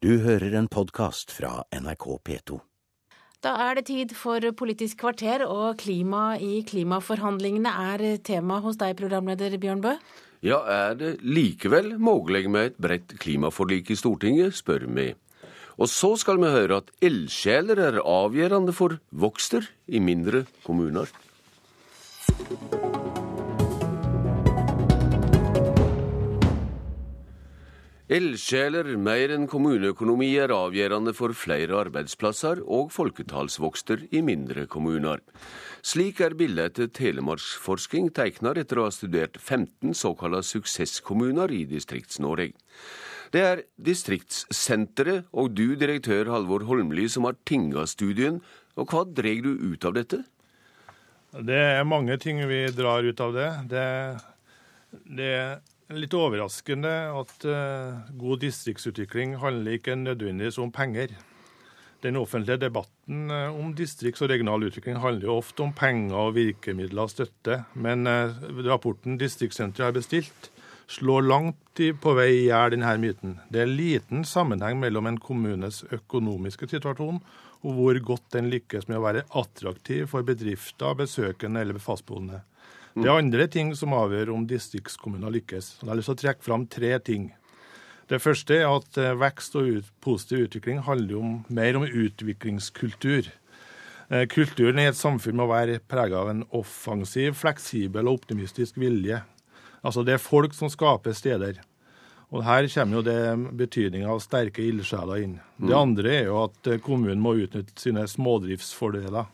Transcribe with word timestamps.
Du 0.00 0.14
hører 0.24 0.54
en 0.56 0.64
podkast 0.64 1.28
fra 1.28 1.58
NRK 1.76 2.04
P2. 2.24 2.54
Da 3.44 3.50
er 3.66 3.74
det 3.76 3.82
tid 3.90 4.14
for 4.16 4.40
Politisk 4.56 5.02
kvarter, 5.02 5.44
og 5.44 5.76
klima 5.82 6.38
i 6.40 6.62
klimaforhandlingene 6.64 7.68
er 7.92 8.04
tema 8.24 8.62
hos 8.64 8.78
deg, 8.80 8.94
programleder 8.96 9.58
Bjørn 9.60 9.82
Bø. 9.84 9.92
Ja, 10.40 10.62
er 10.64 10.96
det 10.96 11.10
likevel 11.20 11.98
mulig 12.00 12.46
med 12.48 12.70
et 12.70 12.80
bredt 12.80 13.12
klimaforlik 13.20 13.92
i 13.92 13.98
Stortinget, 14.00 14.56
spør 14.56 14.88
vi. 14.88 15.10
Og 15.76 15.92
så 15.92 16.14
skal 16.16 16.40
vi 16.40 16.48
høre 16.48 16.80
at 16.80 16.88
ildsjeler 17.04 17.84
er 17.90 18.00
avgjørende 18.00 18.72
for 18.72 18.96
vokster 19.12 19.68
i 19.84 20.00
mindre 20.00 20.46
kommuner. 20.64 21.12
Ildsjeler 28.10 28.88
mer 28.98 29.30
enn 29.30 29.44
kommuneøkonomi 29.46 30.32
er 30.42 30.50
avgjørende 30.50 31.12
for 31.14 31.30
flere 31.38 31.76
arbeidsplasser 31.84 32.58
og 32.66 32.88
folketallsvokster 32.90 34.02
i 34.10 34.22
mindre 34.26 34.64
kommuner. 34.72 35.22
Slik 35.86 36.18
er 36.26 36.34
bildet 36.34 36.72
etter 36.72 36.90
Telemarksforsking 36.98 38.10
tegner 38.18 38.58
etter 38.58 38.82
å 38.82 38.88
ha 38.88 38.96
studert 38.96 39.38
15 39.38 39.94
såkalte 39.94 40.42
suksesskommuner 40.48 41.54
i 41.54 41.62
Distrikts-Norge. 41.70 42.50
Det 43.30 43.46
er 43.46 43.64
Distriktssenteret 43.78 45.30
og 45.30 45.54
du, 45.54 45.76
direktør 45.78 46.34
Halvor 46.34 46.66
Holmli, 46.66 47.06
som 47.06 47.30
har 47.30 47.38
tinga 47.46 47.86
studien. 47.86 48.42
Og 48.74 48.90
hva 48.90 49.06
drar 49.06 49.44
du 49.46 49.54
ut 49.54 49.86
av 49.86 49.94
dette? 50.02 50.24
Det 51.30 51.62
er 51.78 51.86
mange 51.86 52.18
ting 52.18 52.42
vi 52.50 52.64
drar 52.74 53.06
ut 53.06 53.22
av 53.22 53.38
det. 53.38 53.50
Det, 53.70 53.90
det 55.14 55.34
litt 55.96 56.14
overraskende 56.14 56.92
at 57.18 57.48
uh, 57.48 57.98
god 58.18 58.44
distriktsutvikling 58.44 59.36
handler 59.42 59.78
ikke 59.78 59.96
nødvendigvis 59.98 60.60
om 60.62 60.70
penger. 60.72 61.16
Den 62.04 62.16
offentlige 62.16 62.60
debatten 62.62 63.30
uh, 63.30 63.50
om 63.50 63.74
distrikts- 63.74 64.22
og 64.22 64.30
regional 64.30 64.68
utvikling 64.68 65.00
handler 65.02 65.28
jo 65.28 65.40
ofte 65.40 65.64
om 65.66 65.74
penger 65.76 66.16
og 66.16 66.36
virkemidler 66.38 67.08
og 67.08 67.12
støtte, 67.12 67.64
men 67.74 68.06
uh, 68.06 68.30
rapporten 68.68 69.18
Distriktssenteret 69.20 69.90
har 69.90 69.98
bestilt, 69.98 70.50
slår 70.90 71.26
langt 71.26 71.82
på 72.02 72.14
vei 72.18 72.30
i 72.34 72.46
hjel 72.48 72.74
denne 72.74 72.96
myten. 72.98 73.36
Det 73.50 73.62
er 73.62 73.70
liten 73.70 74.24
sammenheng 74.26 74.80
mellom 74.82 75.06
en 75.06 75.20
kommunes 75.22 75.84
økonomiske 75.94 76.66
situasjon 76.70 77.20
og 77.60 77.76
hvor 77.76 77.98
godt 78.04 78.32
den 78.34 78.48
lykkes 78.50 78.88
med 78.88 78.98
å 78.98 79.04
være 79.04 79.26
attraktiv 79.36 80.08
for 80.10 80.26
bedrifter, 80.26 80.96
besøkende 80.98 81.62
eller 81.62 81.78
fastboende. 81.82 82.40
Det 82.94 83.06
er 83.06 83.16
andre 83.16 83.46
ting 83.50 83.70
som 83.78 83.94
avgjør 83.94 84.32
om 84.34 84.46
distriktskommuner 84.50 85.30
lykkes. 85.36 85.76
Jeg 85.80 85.90
har 85.90 85.98
lyst 85.98 86.10
til 86.10 86.16
å 86.16 86.22
trekke 86.24 86.46
fram 86.46 86.66
tre 86.70 86.96
ting. 87.06 87.28
Det 88.10 88.18
første 88.18 88.56
er 88.58 88.66
at 88.66 88.98
eh, 88.98 89.14
vekst 89.14 89.54
og 89.58 89.68
ut, 89.76 89.90
positiv 90.02 90.48
utvikling 90.48 90.80
handler 90.82 91.20
om, 91.20 91.34
mer 91.46 91.78
om 91.78 91.86
utviklingskultur. 91.86 93.28
Eh, 94.10 94.24
kulturen 94.26 94.80
i 94.82 94.88
et 94.90 94.98
samfunn 94.98 95.38
må 95.38 95.46
være 95.46 95.78
preget 95.86 96.18
av 96.18 96.32
en 96.32 96.42
offensiv, 96.50 97.36
fleksibel 97.38 98.10
og 98.10 98.22
optimistisk 98.22 98.80
vilje. 98.82 99.20
Altså 99.86 100.02
Det 100.02 100.16
er 100.16 100.22
folk 100.22 100.56
som 100.58 100.72
skaper 100.72 101.14
steder. 101.14 101.62
Og 102.30 102.42
Her 102.46 102.66
kommer 102.74 102.98
jo 102.98 103.06
det 103.06 103.54
betydninga 103.58 104.10
av 104.10 104.20
sterke 104.22 104.62
ildsjeler 104.62 105.22
inn. 105.22 105.38
Det 105.58 105.74
andre 105.74 106.16
er 106.18 106.26
jo 106.30 106.42
at 106.48 106.66
eh, 106.66 106.82
kommunen 106.82 107.22
må 107.22 107.36
utnytte 107.38 107.78
sine 107.78 108.06
smådriftsfordeler. 108.10 109.30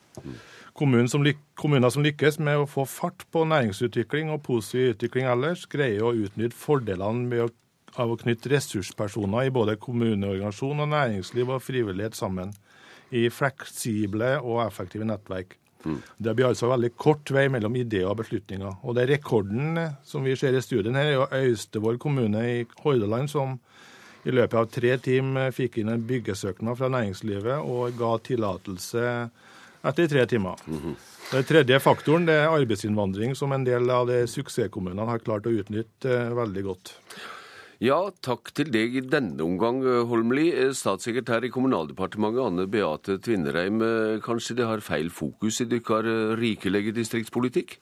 Kommuner 0.76 1.08
som, 1.08 1.24
kommuner 1.56 1.92
som, 1.92 2.04
lykkes 2.04 2.36
med 2.44 2.60
å 2.60 2.68
få 2.68 2.84
fart 2.84 3.24
på 3.32 3.46
næringsutvikling 3.48 4.28
og 4.34 4.42
positiv 4.44 4.92
utvikling 4.92 5.28
ellers, 5.32 5.64
greier 5.72 6.04
å 6.04 6.12
utnytte 6.12 6.58
fordelene 6.58 7.46
å, 7.46 7.48
av 7.96 8.12
å 8.12 8.18
knytte 8.20 8.52
ressurspersoner 8.52 9.48
i 9.48 9.54
både 9.56 9.78
kommuneorganisasjon 9.80 10.84
og 10.84 10.90
næringsliv 10.92 11.54
og 11.54 11.64
frivillighet 11.64 12.18
sammen 12.18 12.52
i 13.14 13.28
fleksible 13.32 14.34
og 14.42 14.66
effektive 14.66 15.08
nettverk. 15.08 15.56
Mm. 15.86 15.98
Det 16.18 16.34
blir 16.34 16.50
altså 16.50 16.68
veldig 16.68 16.92
kort 16.98 17.30
vei 17.32 17.46
mellom 17.52 17.76
ideer 17.78 18.10
og 18.10 18.20
beslutninger. 18.20 18.80
Og 18.82 18.96
det 18.96 19.06
er 19.06 19.12
rekorden 19.16 19.78
som 20.04 20.26
vi 20.26 20.36
ser 20.36 20.56
i 20.56 20.64
studien 20.64 20.98
her, 20.98 21.12
er 21.12 21.16
jo 21.16 21.28
Austevoll 21.30 22.00
kommune 22.02 22.42
i 22.50 22.62
Hordaland 22.82 23.30
som 23.32 23.58
i 24.26 24.34
løpet 24.34 24.58
av 24.58 24.70
tre 24.74 24.96
timer 24.98 25.52
fikk 25.54 25.78
inn 25.80 25.92
en 25.92 26.02
byggesøknad 26.06 26.78
fra 26.78 26.90
næringslivet 26.90 27.62
og 27.62 27.94
ga 27.98 28.16
tillatelse 28.26 29.04
etter 29.88 30.08
tre 30.10 30.26
timer. 30.26 30.56
Mm 30.66 30.80
-hmm. 30.80 30.96
Den 31.32 31.44
tredje 31.44 31.80
faktoren 31.80 32.26
det 32.26 32.34
er 32.34 32.52
arbeidsinnvandring, 32.54 33.34
som 33.34 33.52
en 33.52 33.64
del 33.64 33.90
av 33.90 34.06
de 34.06 34.26
suksesskommunene 34.26 35.08
har 35.08 35.18
klart 35.18 35.46
å 35.46 35.50
utnytte 35.50 36.06
eh, 36.06 36.34
veldig 36.34 36.62
godt. 36.62 36.92
Ja, 37.82 37.98
takk 38.24 38.54
til 38.56 38.70
deg 38.72 38.94
i 38.96 39.02
denne 39.04 39.42
omgang, 39.44 39.82
Holmli. 40.08 40.46
Statssekretær 40.72 41.44
i 41.44 41.50
Kommunaldepartementet, 41.52 42.40
Anne 42.46 42.64
Beate 42.72 43.18
Tvinnereim. 43.18 43.82
Eh, 43.82 44.20
kanskje 44.24 44.56
det 44.56 44.68
har 44.70 44.80
feil 44.80 45.10
fokus 45.10 45.60
i 45.60 45.68
deres 45.68 46.08
eh, 46.08 46.36
rikelige 46.40 46.94
distriktspolitikk? 46.96 47.76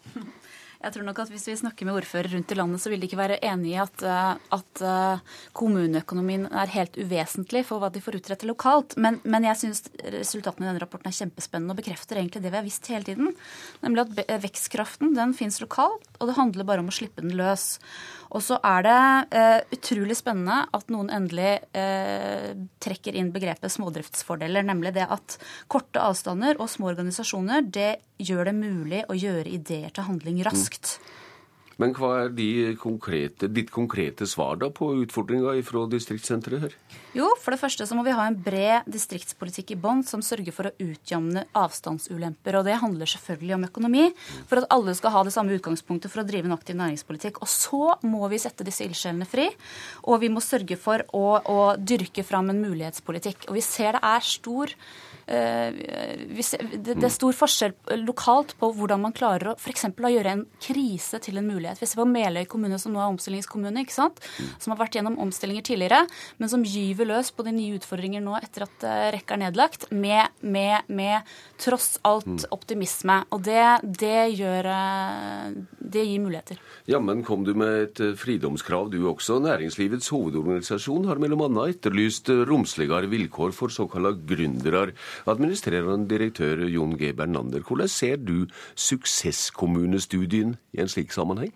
Jeg 0.85 0.93
tror 0.93 1.07
nok 1.07 1.21
at 1.23 1.31
Hvis 1.33 1.47
vi 1.49 1.57
snakker 1.57 1.89
med 1.89 1.97
ordførere 1.97 2.35
rundt 2.35 2.53
i 2.53 2.59
landet, 2.59 2.83
så 2.83 2.91
vil 2.93 3.01
de 3.01 3.09
ikke 3.09 3.21
være 3.21 3.41
enig 3.49 3.73
i 3.73 3.81
at, 3.81 4.03
eh, 4.05 4.37
at 4.57 4.83
eh, 4.85 5.23
kommuneøkonomien 5.57 6.47
er 6.53 6.73
helt 6.75 6.99
uvesentlig 7.01 7.65
for 7.69 7.81
hva 7.81 7.91
de 7.93 8.03
får 8.05 8.19
utrette 8.21 8.49
lokalt. 8.49 8.97
Men, 9.01 9.21
men 9.25 9.49
jeg 9.49 9.61
syns 9.63 9.85
resultatene 10.03 10.67
i 10.67 10.71
denne 10.71 10.83
rapporten 10.83 11.09
er 11.09 11.17
kjempespennende 11.17 11.73
og 11.73 11.81
bekrefter 11.81 12.21
egentlig 12.21 12.45
det 12.45 12.53
vi 12.53 12.61
har 12.61 12.67
visst 12.67 12.91
hele 12.93 13.09
tiden. 13.09 13.33
Nemlig 13.85 14.05
at 14.05 14.43
vekstkraften 14.45 15.15
den 15.17 15.33
fins 15.37 15.61
lokalt, 15.65 16.05
og 16.21 16.29
det 16.29 16.37
handler 16.39 16.69
bare 16.69 16.85
om 16.85 16.93
å 16.93 16.97
slippe 16.97 17.25
den 17.25 17.37
løs. 17.39 17.79
Og 18.35 18.43
så 18.43 18.59
er 18.67 18.83
det 18.83 19.01
uh, 19.39 19.61
utrolig 19.77 20.17
spennende 20.19 20.65
at 20.75 20.89
noen 20.91 21.11
endelig 21.15 21.53
uh, 21.77 22.51
trekker 22.83 23.15
inn 23.15 23.31
begrepet 23.35 23.71
smådriftsfordeler. 23.71 24.67
Nemlig 24.67 24.95
det 24.97 25.07
at 25.07 25.37
korte 25.71 26.03
avstander 26.03 26.59
og 26.59 26.71
små 26.73 26.91
organisasjoner 26.91 27.63
det 27.63 27.93
gjør 28.19 28.51
det 28.51 28.57
mulig 28.59 29.03
å 29.11 29.17
gjøre 29.19 29.51
ideer 29.55 29.95
til 29.95 30.09
handling 30.09 30.41
raskt. 30.47 30.74
Mm. 30.83 31.15
Men 31.81 31.95
hva 31.97 32.11
er 32.29 32.77
konkrete, 32.79 33.49
ditt 33.51 33.71
konkrete 33.75 34.29
svar 34.31 34.59
da 34.61 34.69
på 34.71 34.93
utfordringa 35.03 35.55
fra 35.67 35.85
distriktssenteret 35.91 36.63
her? 36.63 36.75
Jo, 37.17 37.27
for 37.43 37.55
det 37.55 37.61
første 37.63 37.87
så 37.89 37.97
må 37.99 38.05
vi 38.07 38.15
ha 38.15 38.27
en 38.29 38.37
bred 38.39 38.87
distriktspolitikk 38.91 39.75
i 39.75 39.79
bånn 39.81 40.05
som 40.07 40.23
sørger 40.23 40.55
for 40.55 40.71
å 40.71 40.75
utjamne 40.83 41.47
avstandsulemper. 41.59 42.59
Og 42.61 42.69
det 42.69 42.79
handler 42.83 43.11
selvfølgelig 43.11 43.57
om 43.57 43.67
økonomi, 43.69 44.05
for 44.51 44.63
at 44.63 44.69
alle 44.75 44.95
skal 44.99 45.15
ha 45.17 45.25
det 45.27 45.35
samme 45.35 45.57
utgangspunktet 45.59 46.13
for 46.13 46.23
å 46.23 46.29
drive 46.29 46.51
en 46.51 46.57
aktiv 46.57 46.79
næringspolitikk. 46.79 47.43
Og 47.43 47.51
så 47.51 47.97
må 48.07 48.31
vi 48.31 48.43
sette 48.43 48.67
disse 48.67 48.87
ildsjelene 48.87 49.29
fri, 49.29 49.49
og 50.07 50.23
vi 50.23 50.31
må 50.31 50.43
sørge 50.45 50.79
for 50.79 51.03
å, 51.11 51.27
å 51.43 51.59
dyrke 51.79 52.27
fram 52.27 52.55
en 52.55 52.63
mulighetspolitikk. 52.63 53.49
Og 53.51 53.59
vi 53.59 53.67
ser 53.67 53.99
det 53.99 54.07
er 54.07 54.27
stor 54.27 54.79
det 55.27 56.95
er 56.95 57.13
stor 57.13 57.37
forskjell 57.37 57.75
lokalt 58.03 58.55
på 58.61 58.71
hvordan 58.77 59.01
man 59.07 59.15
klarer 59.17 59.53
å 59.53 59.57
f.eks. 59.57 59.87
å 59.89 60.13
gjøre 60.13 60.35
en 60.35 60.45
krise 60.63 61.21
til 61.25 61.41
en 61.41 61.49
mulighet. 61.49 61.81
Vi 61.81 61.89
ser 61.89 62.01
på 62.01 62.09
Meløy 62.09 62.45
kommune, 62.51 62.79
som 62.81 62.93
nå 62.95 63.01
er 63.01 63.13
omstillingskommune, 63.13 63.85
ikke 63.85 63.97
sant? 63.97 64.21
som 64.61 64.75
har 64.75 64.81
vært 64.83 64.99
gjennom 64.99 65.19
omstillinger 65.23 65.65
tidligere, 65.67 66.05
men 66.39 66.51
som 66.53 66.65
gyver 66.67 67.09
løs 67.09 67.33
på 67.35 67.47
de 67.47 67.55
nye 67.57 67.79
utfordringer 67.79 68.23
nå 68.25 68.37
etter 68.41 68.67
at 68.67 68.87
eh, 68.87 69.07
rekka 69.17 69.39
er 69.39 69.45
nedlagt, 69.47 69.89
med, 69.95 70.35
med, 70.41 70.89
med 70.89 71.35
tross 71.63 71.95
alt 72.07 72.29
mm. 72.29 72.45
optimisme. 72.55 73.21
Og 73.35 73.45
det, 73.47 73.65
det, 74.01 74.19
gjør 74.35 74.71
eh, 74.75 75.59
Det 75.95 76.03
gir 76.03 76.23
muligheter. 76.23 76.59
Jammen 76.91 77.23
kom 77.27 77.45
du 77.47 77.53
med 77.55 77.85
et 77.85 78.19
fridomskrav, 78.19 78.91
du 78.91 78.99
også. 79.09 79.39
Næringslivets 79.45 80.11
hovedorganisasjon 80.11 81.07
har 81.09 81.21
bl.a. 81.23 81.67
etterlyst 81.71 82.33
romsligere 82.51 83.11
vilkår 83.13 83.55
for 83.55 83.71
såkalte 83.71 84.19
gründere. 84.27 84.91
Administrerende 85.31 86.09
direktør 86.11 86.67
Jon 86.67 86.99
G. 86.99 87.15
Bernander, 87.17 87.63
hvordan 87.63 87.89
ser 87.89 88.17
du 88.17 88.47
suksesskommunestudien 88.75 90.57
i 90.75 90.83
en 90.83 90.91
slik 90.91 91.15
sammenheng? 91.15 91.55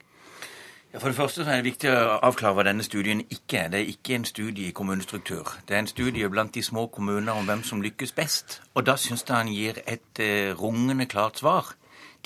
Ja, 0.92 0.98
for 0.98 1.08
det 1.08 1.18
første 1.18 1.42
er 1.44 1.58
det 1.58 1.66
viktig 1.66 1.90
å 1.92 2.14
avklare 2.24 2.56
hva 2.56 2.64
denne 2.64 2.84
studien 2.86 3.20
ikke 3.28 3.58
er. 3.60 3.72
Det 3.72 3.80
er 3.82 3.90
ikke 3.92 4.14
en 4.16 4.24
studie 4.24 4.70
i 4.70 4.76
kommunestruktur. 4.76 5.50
Det 5.68 5.76
er 5.76 5.82
en 5.82 5.90
studie 5.90 6.30
blant 6.32 6.54
de 6.54 6.62
små 6.64 6.86
kommunene 6.88 7.34
om 7.36 7.44
hvem 7.44 7.60
som 7.66 7.82
lykkes 7.84 8.14
best. 8.16 8.62
Og 8.72 8.86
da 8.88 8.94
syns 8.96 9.26
jeg 9.28 9.36
han 9.36 9.52
gir 9.52 9.82
et 9.84 10.22
uh, 10.24 10.56
rungende 10.56 11.04
klart 11.04 11.42
svar. 11.42 11.74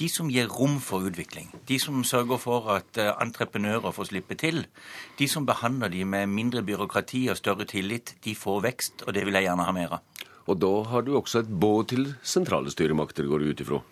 De 0.01 0.09
som 0.09 0.31
gir 0.33 0.49
rom 0.49 0.79
for 0.81 1.05
utvikling, 1.05 1.51
de 1.69 1.77
som 1.79 2.01
sørger 2.05 2.41
for 2.41 2.71
at 2.73 2.97
uh, 2.97 3.13
entreprenører 3.21 3.93
får 3.93 4.09
slippe 4.09 4.39
til, 4.41 4.65
de 5.19 5.29
som 5.29 5.47
behandler 5.47 5.93
de 5.93 6.05
med 6.09 6.33
mindre 6.33 6.63
byråkrati 6.65 7.27
og 7.29 7.37
større 7.37 7.69
tillit, 7.69 8.15
de 8.25 8.35
får 8.35 8.63
vekst, 8.65 9.05
og 9.07 9.15
det 9.15 9.27
vil 9.29 9.37
jeg 9.37 9.51
gjerne 9.51 9.69
ha 9.69 9.75
mer 9.77 9.99
av. 9.99 10.29
Og 10.51 10.59
da 10.59 10.73
har 10.91 11.05
du 11.07 11.13
også 11.17 11.45
et 11.45 11.51
båd 11.65 11.91
til 11.93 12.15
sentrale 12.23 12.73
styremakter, 12.73 13.29
går 13.29 13.45
du 13.45 13.53
ut 13.53 13.65
ifra? 13.67 13.83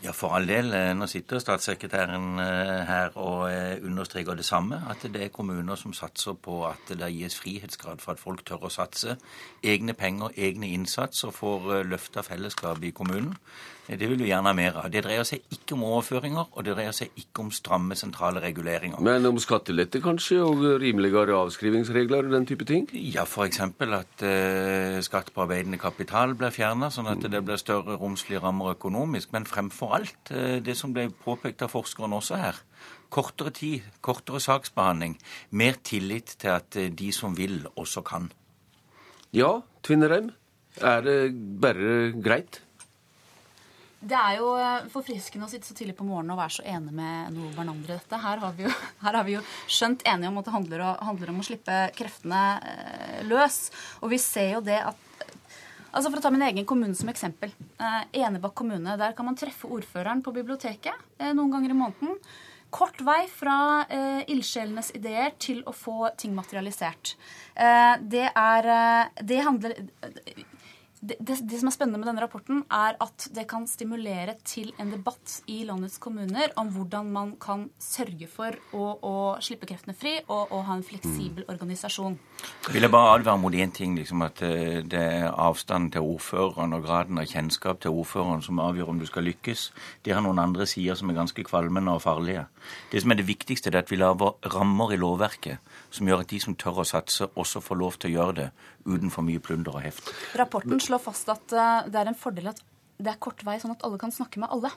Ja, 0.00 0.14
for 0.16 0.32
all 0.32 0.46
del. 0.48 0.70
Eh, 0.72 0.94
nå 0.96 1.04
sitter 1.12 1.42
statssekretæren 1.42 2.40
eh, 2.40 2.78
her 2.88 3.18
og 3.20 3.50
eh, 3.50 3.82
understreker 3.84 4.38
det 4.38 4.46
samme. 4.48 4.78
At 4.88 5.04
det 5.04 5.26
er 5.26 5.34
kommuner 5.34 5.76
som 5.76 5.92
satser 5.92 6.38
på 6.40 6.62
at 6.70 6.94
det 6.96 7.10
gis 7.12 7.36
frihetsgrad 7.36 8.00
for 8.00 8.14
at 8.14 8.22
folk 8.22 8.40
tør 8.48 8.64
å 8.64 8.72
satse. 8.72 9.18
Egne 9.60 9.92
penger, 9.92 10.32
egne 10.40 10.72
innsats, 10.72 11.20
og 11.28 11.36
får 11.36 11.84
løfta 11.90 12.24
fellesskapet 12.24 12.88
i 12.88 12.94
kommunen. 12.96 13.36
Det 13.98 14.06
vil 14.06 14.20
vi 14.22 14.28
gjerne 14.28 14.52
ha 14.52 14.54
mer 14.54 14.76
av. 14.78 14.86
Det 14.92 15.00
dreier 15.02 15.24
seg 15.26 15.42
ikke 15.50 15.74
om 15.74 15.82
overføringer, 15.88 16.52
og 16.54 16.66
det 16.66 16.76
dreier 16.76 16.94
seg 16.94 17.16
ikke 17.18 17.42
om 17.42 17.48
stramme 17.54 17.96
sentrale 17.98 18.42
reguleringer. 18.44 19.00
Men 19.02 19.26
om 19.26 19.40
skattelette 19.42 19.98
kanskje, 20.04 20.38
og 20.44 20.62
rimeligere 20.82 21.34
avskrivingsregler 21.34 22.28
og 22.28 22.36
den 22.36 22.46
type 22.46 22.68
ting? 22.68 22.86
Ja, 22.94 23.24
f.eks. 23.26 23.58
at 23.64 24.22
uh, 24.22 25.00
skatt 25.02 25.32
på 25.34 25.42
arbeidende 25.42 25.80
kapital 25.82 26.36
blir 26.38 26.54
fjerna, 26.54 26.92
sånn 26.94 27.10
at 27.10 27.26
det 27.26 27.42
blir 27.42 27.58
større 27.58 27.98
romslige 27.98 28.44
rammer 28.44 28.76
økonomisk. 28.76 29.34
Men 29.34 29.48
fremfor 29.50 29.98
alt, 29.98 30.22
uh, 30.30 30.60
det 30.62 30.78
som 30.78 30.94
ble 30.94 31.08
påpekt 31.24 31.66
av 31.66 31.74
forskeren 31.74 32.14
også 32.20 32.38
her, 32.38 32.62
kortere 33.10 33.50
tid, 33.56 33.90
kortere 34.06 34.38
saksbehandling, 34.44 35.18
mer 35.50 35.82
tillit 35.82 36.36
til 36.38 36.54
at 36.60 36.78
uh, 36.78 36.86
de 36.94 37.10
som 37.16 37.34
vil, 37.34 37.64
også 37.74 38.06
kan. 38.06 38.30
Ja, 39.34 39.60
Tvinnereim. 39.82 40.30
Er 40.78 41.02
det 41.02 41.20
bare 41.60 42.12
greit? 42.22 42.62
Det 44.00 44.16
er 44.16 44.38
jo 44.38 44.54
eh, 44.56 44.86
forfriskende 44.88 45.44
å 45.44 45.50
sitte 45.52 45.68
så 45.68 45.74
tidlig 45.76 45.92
på 45.98 46.06
morgenen 46.08 46.32
og 46.32 46.40
være 46.40 46.54
så 46.56 46.64
enig 46.72 46.94
med 46.96 47.34
Noe 47.36 47.50
hverandre 47.52 47.92
i 47.92 47.98
dette. 47.98 48.20
Her 48.22 48.40
har, 48.40 48.56
jo, 48.56 48.72
her 49.04 49.18
har 49.18 49.26
vi 49.26 49.36
jo 49.36 49.42
skjønt 49.68 50.04
enige 50.08 50.30
om 50.32 50.40
at 50.40 50.48
det 50.48 50.54
handler, 50.56 50.84
å, 50.86 50.90
handler 51.10 51.32
om 51.34 51.42
å 51.42 51.46
slippe 51.50 51.78
kreftene 51.98 52.44
eh, 52.64 53.20
løs. 53.28 53.66
Og 54.00 54.14
vi 54.14 54.20
ser 54.22 54.56
jo 54.56 54.64
det 54.64 54.80
at 54.80 55.06
Altså 55.90 56.06
For 56.06 56.20
å 56.20 56.22
ta 56.22 56.30
min 56.30 56.44
egen 56.46 56.66
kommune 56.70 56.94
som 56.94 57.08
eksempel. 57.10 57.50
Eh, 57.82 58.02
Enebakk 58.22 58.54
kommune. 58.60 58.94
Der 58.94 59.10
kan 59.18 59.26
man 59.26 59.34
treffe 59.38 59.66
ordføreren 59.74 60.22
på 60.22 60.30
biblioteket 60.36 60.94
eh, 61.18 61.32
noen 61.34 61.50
ganger 61.50 61.74
i 61.74 61.78
måneden. 61.80 62.20
Kort 62.70 63.02
vei 63.02 63.24
fra 63.26 63.56
eh, 63.90 64.20
ildsjelenes 64.30 64.92
ideer 64.94 65.34
til 65.42 65.64
å 65.66 65.74
få 65.74 66.12
ting 66.14 66.36
materialisert. 66.36 67.16
Eh, 67.58 67.96
det 68.06 68.28
er 68.30 68.70
Det 69.18 69.40
handler 69.42 69.74
det, 71.00 71.16
det, 71.20 71.38
det, 71.48 71.58
som 71.60 71.70
er 71.70 71.72
spennende 71.72 72.00
med 72.00 72.10
denne 72.10 72.20
rapporten, 72.20 72.62
er 72.68 72.98
at 73.00 73.28
det 73.32 73.46
kan 73.48 73.64
stimulere 73.68 74.34
til 74.44 74.68
en 74.80 74.90
debatt 74.92 75.38
i 75.48 75.62
landets 75.64 75.96
kommuner 76.02 76.52
om 76.60 76.68
hvordan 76.74 77.08
man 77.12 77.30
kan 77.40 77.68
sørge 77.80 78.28
for 78.28 78.56
å, 78.76 78.84
å 79.00 79.14
slippe 79.40 79.68
kreftene 79.70 79.96
fri 79.96 80.18
og, 80.26 80.52
og 80.52 80.66
ha 80.68 80.76
en 80.76 80.84
fleksibel 80.84 81.46
mm. 81.46 81.48
organisasjon. 81.54 82.18
Jeg 82.68 82.92
bare 82.92 83.14
advare 83.16 83.40
mot 83.40 83.56
én 83.56 83.72
ting, 83.72 83.96
liksom 83.96 84.26
at 84.26 84.42
eh, 84.44 84.82
det 84.84 85.00
er 85.00 85.30
avstanden 85.30 85.94
til 85.94 86.04
ordføreren 86.04 86.76
og 86.76 86.84
graden 86.84 87.20
av 87.20 87.28
kjennskap 87.30 87.80
til 87.80 87.96
ordføreren 87.96 88.44
som 88.44 88.60
avgjør 88.60 88.92
om 88.92 89.00
du 89.00 89.08
skal 89.08 89.24
lykkes. 89.28 89.70
De 90.04 90.12
har 90.12 90.24
noen 90.24 90.42
andre 90.42 90.68
sider 90.68 90.98
som 91.00 91.08
er 91.08 91.16
ganske 91.16 91.44
kvalmende 91.48 91.96
og 91.96 92.04
farlige. 92.04 92.44
Det 92.92 93.00
som 93.00 93.14
er 93.14 93.22
det 93.22 93.28
viktigste, 93.30 93.72
er 93.72 93.80
at 93.80 93.92
vi 93.92 94.00
lager 94.00 94.36
rammer 94.52 94.92
i 94.92 95.00
lovverket 95.00 95.64
som 95.90 96.08
gjør 96.08 96.26
at 96.26 96.32
de 96.32 96.40
som 96.44 96.56
tør 96.60 96.82
å 96.84 96.88
satse, 96.88 97.30
også 97.40 97.64
får 97.64 97.80
lov 97.80 97.96
til 97.96 98.12
å 98.12 98.14
gjøre 98.18 98.36
det 98.36 98.48
uten 98.86 99.12
for 99.12 99.26
mye 99.26 99.40
plunder 99.42 99.76
og 99.76 99.84
heft. 99.84 100.10
Rapporten 100.38 100.80
slår 100.90 101.02
fast 101.04 101.30
at 101.30 101.54
eh, 101.54 101.86
det 101.90 102.00
er 102.00 102.10
en 102.10 102.18
fordel 102.18 102.50
at 102.50 102.60
det 103.00 103.12
er 103.12 103.20
kort 103.22 103.42
vei, 103.46 103.56
sånn 103.62 103.74
at 103.74 103.84
alle 103.86 103.98
kan 104.00 104.12
snakke 104.14 104.40
med 104.42 104.52
alle. 104.52 104.70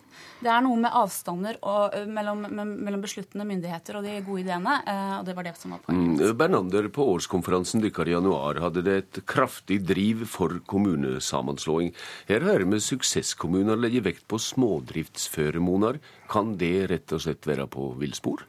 Det 0.43 0.51
er 0.51 0.63
noe 0.65 0.79
med 0.79 0.95
avstander 0.95 1.59
og, 1.61 1.97
mellom, 2.09 2.45
mellom, 2.49 3.03
besluttende 3.03 3.45
myndigheter 3.47 3.99
og 3.99 4.07
de 4.07 4.17
gode 4.25 4.45
ideene. 4.45 4.77
Eh, 4.87 5.13
og 5.19 5.27
det 5.27 5.35
var 5.37 5.47
det 5.47 5.55
som 5.59 5.75
var 5.75 5.83
poenget. 5.83 6.23
Mm, 6.23 6.37
Bernander, 6.39 6.89
på 6.93 7.07
årskonferansen 7.15 7.83
deres 7.83 8.07
i 8.07 8.15
januar 8.15 8.61
hadde 8.63 8.85
det 8.85 8.95
et 9.01 9.21
kraftig 9.29 9.81
driv 9.87 10.25
for 10.31 10.61
kommunesammenslåing. 10.69 11.93
Her 12.31 12.47
hører 12.47 12.65
vi 12.71 12.81
suksesskommuner 12.83 13.79
legge 13.79 14.03
vekt 14.05 14.27
på 14.31 14.39
smådriftsføremoner. 14.41 16.01
Kan 16.31 16.57
det 16.57 16.75
rett 16.89 17.13
og 17.13 17.23
slett 17.25 17.45
være 17.47 17.67
på 17.71 17.91
villspor? 17.99 18.47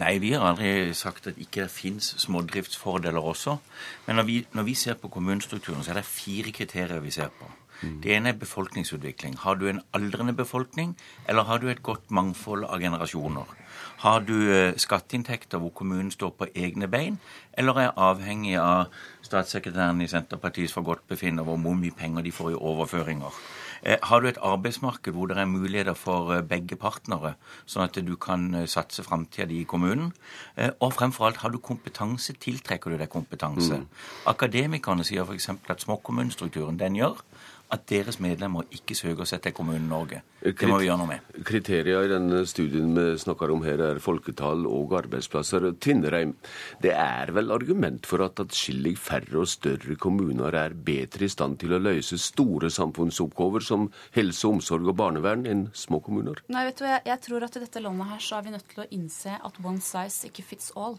Nei, 0.00 0.18
vi 0.22 0.32
har 0.34 0.44
aldri 0.50 0.92
sagt 0.96 1.28
at 1.30 1.40
ikke 1.40 1.64
det 1.64 1.72
fins 1.72 2.12
smådriftsfordeler 2.24 3.30
også. 3.32 3.56
Men 4.06 4.20
når 4.20 4.28
vi, 4.28 4.38
når 4.52 4.66
vi, 4.68 4.74
ser 4.78 4.98
på 5.00 5.10
kommunestrukturen, 5.12 5.84
så 5.84 5.94
er 5.94 6.00
det 6.00 6.08
fire 6.08 6.54
kriterier 6.54 7.02
vi 7.04 7.14
ser 7.14 7.32
på. 7.38 7.48
Mm. 7.82 8.00
Det 8.02 8.16
ene 8.16 8.32
er 8.32 8.38
befolkningsutvikling. 8.38 9.38
Har 9.38 9.54
du 9.60 9.68
en 9.68 9.82
aldrende 9.92 10.32
befolkning, 10.32 10.96
eller 11.28 11.42
har 11.42 11.58
du 11.58 11.68
et 11.68 11.82
godt 11.82 12.10
mangfold 12.10 12.64
av 12.64 12.80
generasjoner? 12.80 13.50
Har 14.04 14.20
du 14.20 14.36
eh, 14.52 14.76
skatteinntekter 14.76 15.60
hvor 15.62 15.72
kommunen 15.74 16.10
står 16.12 16.34
på 16.38 16.48
egne 16.54 16.88
bein, 16.90 17.18
eller 17.56 17.78
er 17.80 17.98
avhengig 18.00 18.56
av 18.60 18.92
statssekretæren 19.24 20.02
i 20.02 20.08
Senterpartiets 20.10 20.74
forgodtbefinnende 20.76 21.44
hvor 21.46 21.60
mye 21.60 21.94
penger 21.94 22.26
de 22.26 22.32
får 22.34 22.54
i 22.54 22.58
overføringer? 22.58 23.38
Eh, 23.84 23.98
har 24.02 24.20
du 24.20 24.28
et 24.28 24.40
arbeidsmarked 24.42 25.12
hvor 25.12 25.30
det 25.30 25.38
er 25.38 25.48
muligheter 25.48 25.96
for 25.98 26.34
eh, 26.34 26.42
begge 26.42 26.76
partnere, 26.80 27.34
sånn 27.66 27.86
at 27.86 28.00
du 28.04 28.14
kan 28.16 28.66
satse 28.70 29.04
framtida 29.06 29.48
di 29.50 29.62
i 29.62 29.68
kommunen? 29.68 30.12
Og 30.80 30.92
fremfor 30.94 31.28
alt, 31.28 31.42
har 31.42 31.54
du 31.54 31.58
kompetanse, 31.58 32.36
tiltrekker 32.40 32.92
du 32.92 32.98
deg 33.00 33.12
kompetanse? 33.12 33.82
Mm. 33.82 33.88
Akademikerne 34.30 35.06
sier 35.06 35.24
f.eks. 35.24 35.50
at 35.68 35.84
småkommunestrukturen 35.86 36.80
den 36.80 37.00
gjør 37.00 37.20
at 37.72 37.86
deres 37.90 38.20
medlemmer 38.22 38.68
ikke 38.74 38.96
søker 38.96 39.28
seg 39.28 39.42
til 39.44 39.54
kommunen 39.56 39.88
Norge. 39.90 40.22
Det 40.44 40.68
må 40.68 40.76
vi 40.76 40.88
gjøre 40.90 41.00
noe 41.00 41.08
med. 41.08 41.28
Kriterier 41.46 42.04
i 42.04 42.10
denne 42.10 42.42
studien 42.48 42.90
vi 42.92 43.04
snakker 43.20 43.52
om 43.54 43.62
her, 43.64 43.80
er 43.80 44.00
folketall 44.02 44.66
og 44.68 44.92
arbeidsplasser. 44.98 45.70
Tvinnereim, 45.80 46.34
det 46.84 46.92
er 46.92 47.32
vel 47.34 47.52
argument 47.54 48.04
for 48.08 48.24
at 48.26 48.42
atskillig 48.42 48.94
færre 49.00 49.40
og 49.40 49.48
større 49.48 49.96
kommuner 50.00 50.54
er 50.60 50.76
bedre 50.76 51.24
i 51.24 51.32
stand 51.32 51.56
til 51.62 51.72
å 51.72 51.80
løse 51.80 52.18
store 52.20 52.68
samfunnsoppgaver 52.74 53.64
som 53.64 53.88
helse, 54.16 54.44
omsorg 54.48 54.90
og 54.92 54.98
barnevern 55.00 55.46
enn 55.48 55.64
små 55.72 56.02
kommuner? 56.04 56.42
Nei, 56.52 56.66
vet 56.68 56.82
du, 56.82 56.84
jeg, 56.90 57.02
jeg 57.08 57.22
tror 57.24 57.48
at 57.48 57.56
i 57.56 57.64
dette 57.64 57.82
landet 57.82 58.10
her 58.12 58.22
så 58.26 58.38
er 58.38 58.46
vi 58.46 58.54
nødt 58.54 58.68
til 58.74 58.84
å 58.84 58.88
innse 58.98 59.38
at 59.48 59.60
one 59.64 59.82
size 59.84 60.28
ikke 60.28 60.44
fits 60.52 60.70
all. 60.76 60.98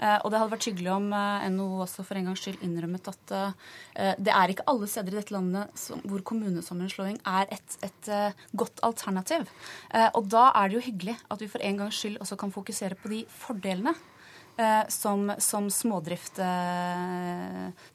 Eh, 0.00 0.16
og 0.22 0.32
det 0.32 0.40
hadde 0.40 0.54
vært 0.54 0.70
hyggelig 0.70 0.92
om 0.94 1.10
eh, 1.12 1.46
NHO 1.52 1.82
også 1.84 2.06
for 2.06 2.18
en 2.18 2.30
gangs 2.30 2.44
skyld 2.44 2.64
innrømmet 2.64 3.12
at 3.12 3.36
eh, 3.36 4.14
det 4.16 4.32
er 4.32 4.52
ikke 4.52 4.66
alle 4.72 4.88
steder 4.90 5.12
i 5.12 5.20
dette 5.20 5.36
landet 5.36 5.76
som, 5.78 6.00
hvor 6.08 6.15
kommunesammenslåing 6.24 7.20
er 7.26 7.46
et, 7.52 7.78
et 7.84 8.10
uh, 8.10 8.44
godt 8.56 8.82
alternativ. 8.86 9.46
Uh, 9.94 10.08
og 10.14 10.28
da 10.32 10.50
er 10.54 10.68
det 10.68 10.78
jo 10.78 10.84
hyggelig 10.88 11.16
at 11.30 11.40
vi 11.40 11.48
for 11.50 11.64
en 11.64 11.80
gangs 11.82 12.00
skyld 12.00 12.20
også 12.20 12.36
kan 12.40 12.52
fokusere 12.54 12.98
på 13.00 13.10
de 13.12 13.22
fordelene 13.28 13.92
uh, 13.92 14.84
som, 14.88 15.30
som, 15.38 15.70
smådrift 15.70 16.40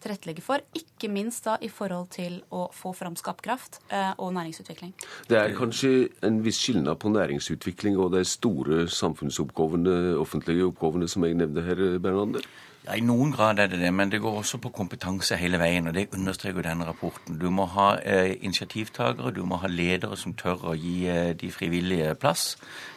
tilrettelegger 0.02 0.46
for. 0.46 0.64
Ikke 0.78 1.10
minst 1.10 1.46
da 1.46 1.58
i 1.62 1.70
forhold 1.70 2.10
til 2.14 2.42
å 2.54 2.68
få 2.76 2.94
fram 2.98 3.16
skaperkraft 3.20 3.80
og 4.18 4.34
næringsutvikling. 4.36 4.94
Det 5.30 5.38
er 5.40 5.56
kanskje 5.58 6.10
en 6.26 6.42
viss 6.46 6.60
skilnad 6.62 7.00
på 7.02 7.12
næringsutvikling 7.14 7.98
og 7.98 8.14
de 8.16 8.26
store 8.28 8.86
samfunnsoppgavene, 8.90 10.18
offentlige 10.22 10.68
oppgavene 10.70 11.10
som 11.10 11.26
jeg 11.26 11.40
nevnte 11.40 11.66
her, 11.66 11.88
Bernander? 12.02 12.46
Ja, 12.82 12.96
I 12.98 13.04
noen 13.06 13.30
grad 13.30 13.60
er 13.62 13.68
det 13.70 13.78
det, 13.78 13.92
men 13.94 14.10
det 14.10 14.24
går 14.24 14.40
også 14.40 14.58
på 14.58 14.72
kompetanse 14.74 15.36
hele 15.38 15.60
veien. 15.62 15.86
og 15.88 15.94
Det 15.94 16.08
understreker 16.18 16.66
denne 16.66 16.88
rapporten. 16.88 17.38
Du 17.38 17.52
må 17.54 17.68
ha 17.70 17.92
eh, 18.02 18.34
initiativtakere, 18.42 19.30
du 19.36 19.44
må 19.46 19.60
ha 19.62 19.70
ledere 19.70 20.18
som 20.18 20.34
tør 20.34 20.72
å 20.72 20.74
gi 20.74 21.06
eh, 21.06 21.36
de 21.38 21.52
frivillige 21.54 22.16
plass. 22.16 22.56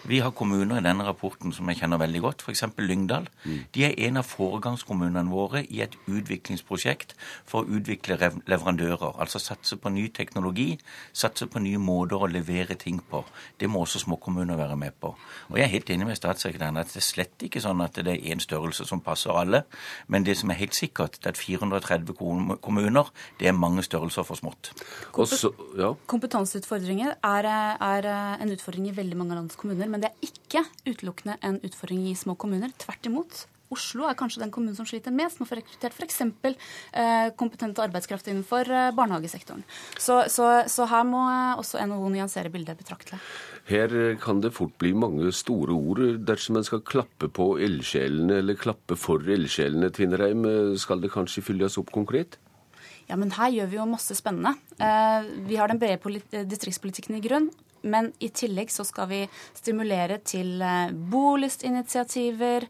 Vi 0.09 0.23
har 0.25 0.33
kommuner 0.33 0.81
i 0.81 0.85
denne 0.85 1.05
rapporten 1.05 1.53
som 1.53 1.69
jeg 1.69 1.83
kjenner 1.83 2.01
veldig 2.01 2.23
godt, 2.25 2.45
f.eks. 2.47 2.65
Lyngdal. 2.81 3.29
Mm. 3.45 3.59
De 3.77 3.85
er 3.85 3.99
en 4.09 4.23
av 4.23 4.25
foregangskommunene 4.25 5.29
våre 5.29 5.67
i 5.69 5.83
et 5.85 5.99
utviklingsprosjekt 6.09 7.13
for 7.45 7.61
å 7.61 7.77
utvikle 7.77 8.17
leverandører. 8.49 9.21
Altså 9.21 9.39
satse 9.39 9.77
på 9.77 9.93
ny 9.93 10.07
teknologi, 10.17 10.79
satse 11.13 11.45
på 11.45 11.61
nye 11.61 11.81
måter 11.81 12.25
å 12.25 12.31
levere 12.33 12.79
ting 12.81 13.03
på. 13.11 13.21
Det 13.61 13.69
må 13.69 13.85
også 13.85 14.07
småkommuner 14.07 14.57
være 14.57 14.81
med 14.81 14.97
på. 14.97 15.13
Og 15.53 15.61
jeg 15.61 15.69
er 15.69 15.75
helt 15.77 15.93
enig 15.93 16.09
med 16.09 16.17
statssekretæren 16.17 16.81
at 16.81 16.97
det 16.97 17.03
er 17.05 17.09
slett 17.13 17.45
ikke 17.45 17.61
sånn 17.61 17.85
at 17.85 18.01
det 18.01 18.17
er 18.17 18.33
én 18.33 18.41
størrelse 18.41 18.89
som 18.89 19.05
passer 19.05 19.37
alle. 19.37 19.67
Men 20.09 20.27
det 20.27 20.37
som 20.41 20.53
er 20.53 20.61
helt 20.61 20.77
sikkert, 20.77 21.19
det 21.21 21.31
er 21.31 21.37
at 21.37 21.41
430 21.41 22.15
kommuner, 22.65 23.11
det 23.41 23.49
er 23.49 23.57
mange 23.57 23.85
størrelser 23.87 24.27
for 24.27 24.41
smått. 24.41 24.73
Også, 25.13 25.53
ja. 25.79 25.95
Kompetanseutfordringer 26.11 27.17
er, 27.25 27.49
er, 27.49 28.11
en 28.43 28.55
utfordring 28.55 28.91
i 28.91 28.97
veldig 28.97 29.19
mange 29.19 29.35
av 29.35 29.43
landets 29.43 29.59
kommuner. 29.61 29.91
Men 29.91 30.05
det 30.05 30.13
er 30.13 30.31
ikke 30.31 30.65
utelukkende 30.89 31.39
en 31.45 31.61
utfordring 31.65 32.07
i 32.11 32.17
små 32.19 32.37
kommuner. 32.39 32.75
Tvert 32.79 33.11
imot. 33.11 33.45
Oslo 33.73 34.05
er 34.09 34.17
kanskje 34.19 34.43
den 34.43 34.53
kommunen 34.55 34.77
som 34.77 34.87
sliter 34.89 35.15
mest 35.15 35.41
med 35.41 35.47
å 35.47 35.51
få 35.51 35.59
rekruttert 35.59 35.97
f.eks. 35.97 36.21
Eh, 36.21 37.31
kompetent 37.41 37.81
arbeidskraft 37.81 38.29
innenfor 38.29 38.69
eh, 38.69 38.91
barnehagesektoren. 38.97 39.65
Så, 39.97 40.21
så, 40.33 40.49
så, 40.71 40.87
her 40.91 41.07
må 41.09 41.23
eh, 41.31 41.61
også 41.63 41.81
NHO 41.89 42.13
nyansere 42.13 42.53
bildet 42.55 42.79
betraktelig. 42.81 43.21
Her 43.71 43.95
kan 44.21 44.43
det 44.45 44.53
fort 44.55 44.77
bli 44.81 44.93
mange 44.93 45.33
store 45.33 45.75
ord 45.75 46.03
dersom 46.29 46.61
en 46.61 46.67
skal 46.67 46.85
klappe 46.85 47.31
på 47.33 47.55
ildsjelene, 47.65 48.43
eller 48.43 48.61
klappe 48.61 48.99
for 49.01 49.25
ildsjelene, 49.25 49.89
Tvinnereim. 49.95 50.45
Skal 50.81 51.01
det 51.01 51.15
kanskje 51.15 51.47
fylles 51.47 51.81
opp 51.81 51.95
konkret? 51.95 52.37
Ja, 53.09 53.17
men 53.21 53.33
her 53.37 53.53
gjør 53.53 53.71
vi 53.71 53.79
jo 53.79 53.89
masse 53.89 54.17
spennende. 54.17 54.55
Eh, 54.81 55.31
vi 55.49 55.59
har 55.61 55.73
den 55.73 55.81
brede 55.81 56.45
distriktspolitikken 56.49 57.19
i 57.19 57.25
grunn 57.25 57.51
Men 57.85 58.11
i 58.25 58.31
tillegg 58.35 58.73
så 58.73 58.87
skal 58.89 59.09
vi 59.11 59.21
stimulere 59.57 60.19
til 60.25 60.63
eh, 60.65 60.93
bolystinitiativer, 60.93 62.67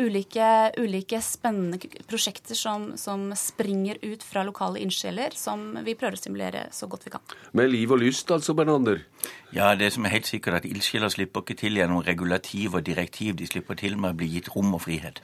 ulike, 0.00 0.48
ulike 0.78 1.20
spennende 1.24 1.78
prosjekter 2.08 2.58
som, 2.58 2.90
som, 3.00 3.28
springer 3.36 3.98
ut 4.02 4.22
fra 4.24 4.44
lokale 4.46 4.80
ildsjeler, 4.84 5.34
som 5.36 5.78
vi 5.84 5.94
prøver 5.98 6.18
å 6.18 6.20
stimulere 6.20 6.64
så 6.74 6.88
godt 6.90 7.06
vi 7.06 7.12
kan. 7.14 7.36
Med 7.56 7.70
liv 7.72 7.92
og 7.92 8.02
lyst 8.02 8.30
altså, 8.34 8.54
Bernander? 8.56 9.02
Ja, 9.54 9.74
det 9.78 9.92
som 9.94 10.04
er 10.04 10.14
helt 10.16 10.28
sikkert 10.28 10.60
at 10.60 10.68
ildsjeler 10.68 11.12
slipper 11.12 11.44
ikke 11.44 11.58
til 11.60 11.78
gjennom 11.80 12.04
regulativ 12.04 12.76
og 12.76 12.86
direktiv. 12.86 13.36
De 13.38 13.48
slipper 13.48 13.78
til 13.78 13.96
med 14.00 14.14
å 14.14 14.18
bli 14.20 14.30
gitt 14.36 14.50
rom 14.54 14.74
og 14.76 14.84
frihet. 14.86 15.22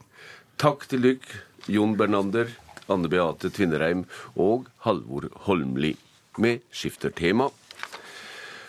Takk 0.61 0.87
til 0.89 1.05
dere, 1.05 1.41
Jon 1.71 1.95
Bernander, 1.99 2.51
Anne 2.91 3.09
Beate 3.11 3.51
Tvinnereim 3.53 4.05
og 4.39 4.69
Halvor 4.85 5.29
Holmli. 5.47 5.95
Vi 6.37 6.57
skifter 6.73 7.13
tema. 7.13 7.49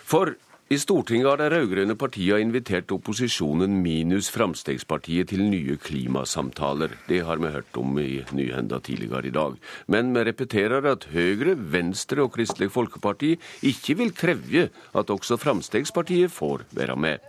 For 0.05 0.35
i 0.69 0.77
Stortinget 0.81 1.27
har 1.29 1.39
de 1.41 1.47
rød-grønne 1.49 1.95
partiene 1.97 2.43
invitert 2.43 2.91
opposisjonen 2.93 3.79
minus 3.81 4.27
Fremskrittspartiet 4.33 5.31
til 5.31 5.41
nye 5.49 5.77
klimasamtaler. 5.81 6.93
Det 7.09 7.23
har 7.25 7.41
vi 7.41 7.51
hørt 7.53 7.77
om 7.77 7.97
i 8.01 8.23
Nyhenda 8.33 8.79
tidligere 8.85 9.29
i 9.29 9.33
dag. 9.33 9.57
Men 9.89 10.13
vi 10.13 10.23
repeterer 10.25 10.85
at 10.91 11.07
Høyre, 11.13 11.55
Venstre 11.57 12.21
og 12.25 12.35
Kristelig 12.37 12.69
Folkeparti 12.73 13.35
ikke 13.65 13.97
vil 13.97 14.13
kreve 14.13 14.67
at 14.93 15.13
også 15.13 15.37
Fremskrittspartiet 15.41 16.33
får 16.33 16.67
være 16.77 16.97
med. 16.97 17.25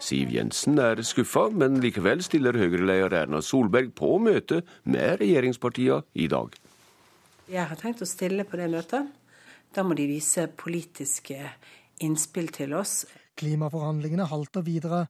Siv 0.00 0.32
Jensen 0.32 0.78
er 0.78 1.00
skuffa, 1.02 1.48
men 1.48 1.80
likevel 1.80 2.20
stiller 2.22 2.56
Høyre-leder 2.56 3.22
Erna 3.24 3.40
Solberg 3.40 3.92
på 3.96 4.18
møte 4.20 4.62
med 4.84 5.16
regjeringspartiene 5.24 6.04
i 6.12 6.28
dag. 6.28 6.52
Jeg 7.48 7.68
har 7.68 7.80
tenkt 7.80 8.04
å 8.04 8.08
stille 8.08 8.44
på 8.44 8.60
det 8.60 8.68
møtet. 8.76 9.08
Da 9.74 9.84
må 9.84 9.92
de 9.92 10.06
vise 10.08 10.46
politiske 10.56 11.36
innspill 12.04 12.50
til 12.54 12.74
oss. 12.78 13.04
Klimaforhandlingene 13.38 14.26
halter 14.28 14.64
videre. 14.66 15.06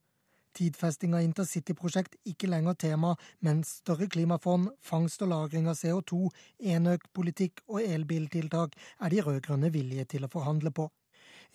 Tidfesting 0.58 1.14
av 1.14 1.22
intercityprosjekt 1.22 2.16
ikke 2.26 2.48
lenger 2.50 2.74
tema, 2.82 3.12
men 3.44 3.60
større 3.66 4.08
klimafond, 4.10 4.72
fangst 4.82 5.22
og 5.22 5.30
lagring 5.30 5.68
av 5.70 5.76
CO2, 5.78 6.30
enøkpolitikk 6.74 7.62
og 7.68 7.84
elbiltiltak 7.84 8.74
er 8.74 9.12
de 9.12 9.22
rød-grønne 9.22 9.70
villige 9.74 10.08
til 10.16 10.26
å 10.26 10.32
forhandle 10.32 10.72
på. 10.74 10.88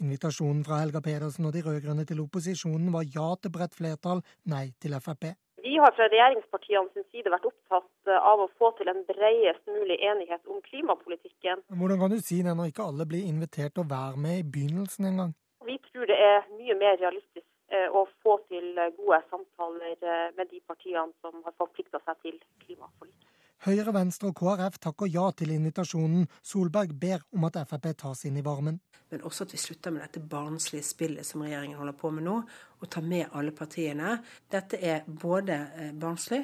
Invitasjonen 0.01 0.63
fra 0.65 0.79
Helga 0.81 1.01
Pedersen 1.03 1.49
og 1.49 1.53
de 1.55 1.63
rød-grønne 1.65 2.05
til 2.09 2.23
opposisjonen 2.23 2.93
var 2.93 3.09
ja 3.09 3.27
til 3.41 3.53
bredt 3.53 3.75
flertall, 3.77 4.23
nei 4.49 4.69
til 4.81 4.95
Frp. 5.03 5.33
Vi 5.63 5.77
har 5.79 5.93
fra 5.95 6.09
regjeringspartiene 6.11 6.91
sin 6.91 7.05
side 7.11 7.31
vært 7.31 7.45
opptatt 7.47 8.11
av 8.19 8.41
å 8.43 8.49
få 8.59 8.73
til 8.77 8.89
en 8.91 8.99
bredest 9.07 9.63
mulig 9.71 9.95
enighet 10.09 10.43
om 10.51 10.59
klimapolitikken. 10.65 11.63
Hvordan 11.79 12.01
kan 12.01 12.11
du 12.11 12.19
si 12.19 12.41
det 12.43 12.55
når 12.57 12.73
ikke 12.73 12.87
alle 12.89 13.07
blir 13.07 13.29
invitert 13.29 13.77
til 13.77 13.85
å 13.85 13.91
være 13.93 14.19
med 14.25 14.41
i 14.41 14.47
begynnelsen 14.55 15.07
engang? 15.13 15.31
Vi 15.63 15.77
tror 15.87 16.09
det 16.11 16.19
er 16.19 16.43
mye 16.57 16.75
mer 16.81 16.99
realistisk 16.99 17.47
eh, 17.71 17.87
å 17.87 18.03
få 18.25 18.35
til 18.51 18.73
gode 18.97 19.21
samtaler 19.31 19.95
eh, 19.95 20.27
med 20.35 20.51
de 20.51 20.59
partiene 20.67 21.07
som 21.23 21.39
har 21.47 21.55
forplikta 21.55 22.03
seg 22.03 22.19
til 22.27 22.41
klimaforliket. 22.65 23.32
Høyre, 23.63 23.93
Venstre 23.95 24.27
og 24.27 24.35
KrF 24.35 24.75
takker 24.83 25.07
ja 25.07 25.29
til 25.39 25.53
invitasjonen. 25.55 26.25
Solberg 26.43 26.91
ber 26.99 27.21
om 27.31 27.45
at 27.47 27.61
Frp 27.69 27.85
tas 28.01 28.25
inn 28.27 28.35
i 28.35 28.43
varmen. 28.43 28.81
Men 29.13 29.23
også 29.23 29.45
at 29.45 29.53
vi 29.55 29.59
slutter 29.61 29.93
med 29.95 30.03
dette 30.03 30.19
barnslige 30.19 30.83
spillet 30.83 31.23
som 31.23 31.45
regjeringen 31.45 31.79
holder 31.79 31.95
på 31.95 32.11
med 32.11 32.27
nå, 32.27 32.41
og 32.81 32.91
tar 32.91 33.07
med 33.07 33.31
alle 33.31 33.53
partiene. 33.55 34.17
Dette 34.51 34.81
er 34.83 35.07
både 35.07 35.61
eh, 35.79 35.95
barnslig, 35.95 36.41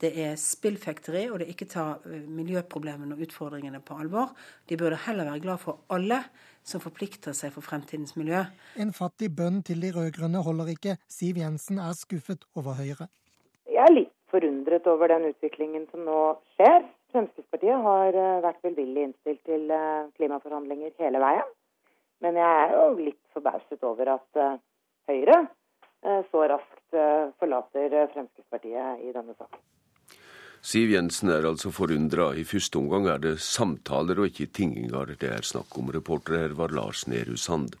det 0.00 0.12
er 0.14 0.38
spillfekteri, 0.38 1.26
og 1.32 1.40
det 1.42 1.50
ikke 1.50 1.66
ta 1.74 1.86
eh, 2.06 2.22
miljøproblemene 2.38 3.18
og 3.18 3.26
utfordringene 3.26 3.82
på 3.82 3.98
alvor. 4.04 4.36
De 4.70 4.78
burde 4.78 5.02
heller 5.08 5.26
være 5.26 5.42
glad 5.42 5.64
for 5.64 5.82
alle 5.90 6.22
som 6.62 6.82
forplikter 6.84 7.34
seg 7.34 7.50
for 7.56 7.66
fremtidens 7.66 8.14
miljø. 8.20 8.44
En 8.78 8.94
fattig 8.94 9.32
bønn 9.34 9.64
til 9.66 9.82
de 9.82 9.90
rød-grønne 9.96 10.46
holder 10.46 10.70
ikke. 10.76 11.00
Siv 11.10 11.42
Jensen 11.42 11.82
er 11.82 11.98
skuffet 11.98 12.46
over 12.54 12.78
Høyre. 12.78 13.10
Forundret 14.30 14.86
over 14.86 15.10
den 15.10 15.28
utviklingen 15.32 15.86
som 15.90 16.04
nå 16.06 16.18
skjer. 16.54 16.84
Fremskrittspartiet 17.10 17.82
har 17.86 18.14
eh, 18.14 18.42
vært 18.44 18.62
velvillig 18.66 19.08
innstilt 19.08 19.40
til 19.48 19.70
eh, 19.74 20.10
klimaforhandlinger 20.18 20.94
hele 21.02 21.22
veien. 21.22 21.48
Men 22.22 22.36
jeg 22.38 22.60
er 22.66 22.74
jo 22.76 22.84
litt 23.00 23.22
forbauset 23.34 23.82
over 23.86 24.14
at 24.18 24.42
eh, 24.42 24.60
Høyre 25.10 25.40
så 26.30 26.44
raskt 26.48 26.94
forlater 27.42 27.92
Fremskrittspartiet 28.14 29.02
i 29.04 29.10
denne 29.12 29.34
saken. 29.34 29.58
Siv 30.60 30.90
Jensen 30.92 31.30
er 31.32 31.46
altså 31.48 31.70
forundra. 31.72 32.34
I 32.36 32.44
første 32.44 32.76
omgang 32.76 33.06
er 33.08 33.20
det 33.22 33.38
samtaler 33.40 34.18
og 34.20 34.28
ikke 34.28 34.50
tinginger 34.52 35.14
det 35.16 35.30
er 35.32 35.46
snakk 35.46 35.72
om. 35.80 35.88
Reporter 35.94 36.36
her 36.36 36.56
var 36.58 36.74
Lars 36.76 37.06
Nehru 37.08 37.38
Sand. 37.40 37.78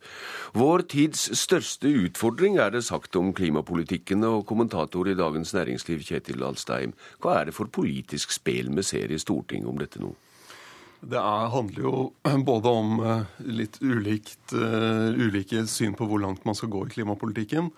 Vår 0.56 0.86
tids 0.88 1.26
største 1.36 1.92
utfordring 2.06 2.56
er 2.56 2.72
det 2.72 2.86
sagt 2.88 3.16
om 3.20 3.34
klimapolitikken, 3.36 4.24
og 4.24 4.46
kommentator 4.48 5.08
i 5.08 5.14
Dagens 5.18 5.52
Næringsliv 5.52 6.00
Kjetil 6.08 6.42
Alstein. 6.46 6.96
Hva 7.20 7.36
er 7.40 7.50
det 7.50 7.56
for 7.58 7.68
politisk 7.68 8.32
spel 8.32 8.72
vi 8.72 8.86
ser 8.86 9.12
i 9.12 9.20
Stortinget 9.20 9.68
om 9.68 9.78
dette 9.78 10.00
nå? 10.00 10.14
Det 11.00 11.20
er, 11.20 11.52
handler 11.52 11.84
jo 11.84 11.94
både 12.50 12.74
om 12.80 12.98
eh, 13.04 13.38
litt 13.44 13.80
ulikt, 13.84 14.52
uh, 14.56 15.12
ulike 15.12 15.66
syn 15.68 15.96
på 15.96 16.08
hvor 16.08 16.20
langt 16.20 16.48
man 16.48 16.56
skal 16.56 16.72
gå 16.72 16.86
i 16.86 16.92
klimapolitikken, 16.96 17.70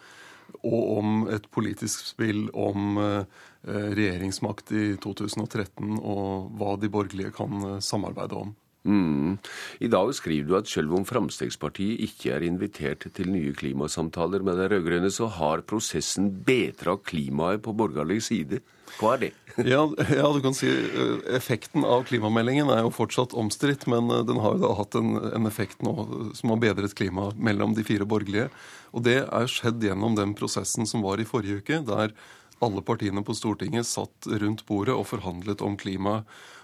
og 0.61 0.99
om 0.99 1.25
et 1.33 1.49
politisk 1.51 2.05
spill 2.13 2.47
om 2.53 3.01
Eh, 3.63 3.95
regjeringsmakt 3.95 4.73
i 4.75 4.97
2013, 4.99 6.01
og 6.03 6.49
hva 6.59 6.73
de 6.83 6.89
borgerlige 6.91 7.31
kan 7.37 7.61
eh, 7.69 7.77
samarbeide 7.79 8.35
om. 8.35 8.49
Mm. 8.83 9.39
I 9.79 9.89
dag 9.91 10.11
skriver 10.17 10.49
du 10.49 10.57
at 10.59 10.71
selv 10.71 10.95
om 10.97 11.05
Fremskrittspartiet 11.07 12.03
ikke 12.03 12.33
er 12.35 12.47
invitert 12.47 13.07
til 13.15 13.31
nye 13.31 13.55
klimasamtaler 13.55 14.43
med 14.43 14.59
de 14.59 14.67
rød-grønne, 14.73 15.11
så 15.15 15.29
har 15.31 15.63
prosessen 15.69 16.33
bedra 16.47 16.97
klimaet 16.99 17.63
på 17.63 17.77
borgerlig 17.79 18.23
side. 18.27 18.59
Hva 18.99 19.15
er 19.15 19.23
det? 19.23 19.31
ja, 19.73 19.85
ja, 20.17 20.27
du 20.33 20.41
kan 20.45 20.55
si 20.57 20.69
eh, 20.69 21.17
Effekten 21.37 21.85
av 21.87 22.07
klimameldingen 22.09 22.71
er 22.73 22.83
jo 22.85 22.93
fortsatt 22.93 23.37
omstridt, 23.39 23.87
men 23.91 24.11
den 24.27 24.41
har 24.43 24.57
jo 24.57 24.65
da 24.65 24.75
hatt 24.81 24.97
en, 24.99 25.15
en 25.31 25.49
effekt 25.49 25.85
nå 25.85 25.95
som 26.39 26.53
har 26.53 26.63
bedret 26.63 26.97
klimaet 26.99 27.39
mellom 27.39 27.77
de 27.77 27.87
fire 27.87 28.09
borgerlige. 28.09 28.49
Og 28.93 29.07
det 29.07 29.21
er 29.25 29.51
skjedd 29.51 29.85
gjennom 29.85 30.17
den 30.19 30.35
prosessen 30.39 30.89
som 30.89 31.05
var 31.07 31.23
i 31.23 31.29
forrige 31.29 31.63
uke, 31.63 31.83
der 31.87 32.17
alle 32.63 32.83
partiene 32.87 33.25
på 33.27 33.35
Stortinget 33.35 33.89
satt 33.89 34.29
rundt 34.43 34.67
bordet 34.69 34.95
og 34.95 35.09
forhandlet 35.11 35.65
om 35.65 35.79
klima. 35.79 36.23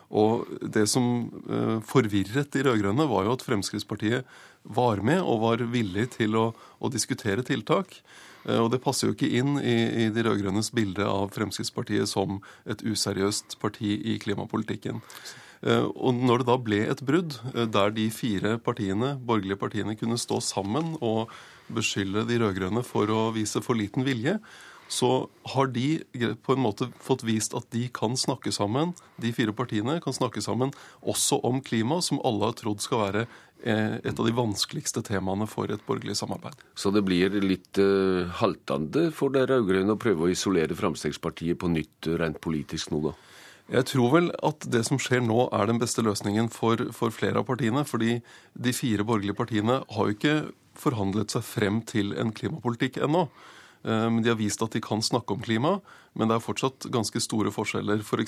Og 0.09 0.49
det 0.63 0.87
som 0.89 1.29
uh, 1.51 1.81
forvirret 1.85 2.53
de 2.55 2.65
rød-grønne, 2.65 3.05
var 3.11 3.27
jo 3.27 3.35
at 3.37 3.45
Fremskrittspartiet 3.45 4.29
var 4.65 5.03
med 5.05 5.21
og 5.21 5.43
var 5.43 5.65
villig 5.69 6.09
til 6.17 6.39
å, 6.41 6.47
å 6.81 6.91
diskutere 6.93 7.45
tiltak. 7.45 7.99
Uh, 8.47 8.63
og 8.65 8.71
det 8.73 8.81
passer 8.85 9.09
jo 9.11 9.17
ikke 9.17 9.29
inn 9.41 9.59
i, 9.61 9.77
i 10.05 10.09
de 10.15 10.25
rød-grønnes 10.25 10.73
bilde 10.77 11.05
av 11.05 11.35
Fremskrittspartiet 11.37 12.09
som 12.09 12.41
et 12.65 12.85
useriøst 12.87 13.59
parti 13.61 13.99
i 14.01 14.17
klimapolitikken. 14.23 15.03
Uh, 15.61 15.91
og 15.93 16.17
når 16.17 16.41
det 16.41 16.49
da 16.49 16.59
ble 16.71 16.81
et 16.89 17.05
brudd, 17.05 17.37
der 17.53 17.93
de 17.93 18.09
fire 18.15 18.57
partiene, 18.65 19.13
borgerlige 19.21 19.61
partiene 19.61 19.99
kunne 19.99 20.21
stå 20.21 20.41
sammen 20.45 20.95
og 21.05 21.29
beskylde 21.69 22.25
de 22.31 22.41
rød-grønne 22.41 22.81
for 22.87 23.13
å 23.13 23.29
vise 23.37 23.61
for 23.61 23.77
liten 23.77 24.09
vilje, 24.09 24.39
så 24.89 25.29
har 25.53 25.69
de 25.73 26.01
på 26.43 26.55
en 26.55 26.63
måte 26.65 26.89
fått 27.05 27.23
vist 27.29 27.55
at 27.57 27.69
de 27.75 27.85
kan 27.95 28.17
snakke 28.17 28.53
sammen, 28.55 28.95
de 29.21 29.33
fire 29.37 29.53
partiene 29.53 29.99
kan 30.05 30.17
snakke 30.17 30.43
sammen 30.45 30.73
også 31.01 31.43
om 31.45 31.61
klima, 31.65 32.01
som 32.05 32.23
alle 32.25 32.49
har 32.49 32.57
trodd 32.57 32.81
skal 32.83 33.03
være 33.03 33.25
eh, 33.63 33.99
et 34.01 34.15
av 34.15 34.25
de 34.25 34.35
vanskeligste 34.37 35.05
temaene 35.05 35.49
for 35.51 35.69
et 35.71 35.85
borgerlig 35.87 36.17
samarbeid. 36.19 36.57
Så 36.73 36.93
det 36.95 37.05
blir 37.05 37.37
litt 37.45 37.81
uh, 37.83 38.29
haltende 38.41 39.11
for 39.15 39.35
de 39.35 39.45
rød-grønne 39.45 39.97
å 39.97 40.01
prøve 40.01 40.25
å 40.27 40.33
isolere 40.33 40.77
Frp 40.79 40.97
på 41.61 41.73
nytt 41.75 42.09
rent 42.19 42.41
politisk 42.41 42.95
nå, 42.95 43.11
da? 43.11 43.17
Jeg 43.69 43.85
tror 43.91 44.13
vel 44.15 44.31
at 44.49 44.65
det 44.73 44.81
som 44.89 44.97
skjer 44.97 45.21
nå, 45.21 45.51
er 45.53 45.69
den 45.69 45.81
beste 45.81 46.01
løsningen 46.01 46.49
for, 46.49 46.81
for 46.97 47.13
flere 47.13 47.43
av 47.43 47.49
partiene. 47.51 47.83
Fordi 47.85 48.15
de 48.57 48.73
fire 48.73 49.05
borgerlige 49.05 49.37
partiene 49.37 49.83
har 49.93 50.09
jo 50.09 50.17
ikke 50.17 50.37
forhandlet 50.79 51.35
seg 51.35 51.45
frem 51.45 51.83
til 51.85 52.15
en 52.17 52.33
klimapolitikk 52.33 52.97
ennå. 53.05 53.27
Eh, 53.85 54.11
men 54.11 54.23
de 54.23 54.33
har 54.33 54.39
vist 54.39 54.63
at 54.63 54.75
de 54.75 54.83
kan 54.83 55.03
snakke 55.05 55.35
om 55.35 55.43
klima, 55.43 55.79
men 56.19 56.31
det 56.31 56.39
er 56.39 56.45
fortsatt 56.45 56.89
ganske 56.93 57.23
store 57.23 57.53
forskjeller. 57.55 58.03
For 58.07 58.23